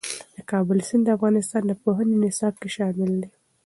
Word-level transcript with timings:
د 0.35 0.37
کابل 0.51 0.77
سیند 0.87 1.03
د 1.05 1.09
افغانستان 1.17 1.61
د 1.67 1.71
پوهنې 1.83 2.15
نصاب 2.23 2.53
کې 2.61 2.69
شامل 2.75 3.11
دي. 3.21 3.29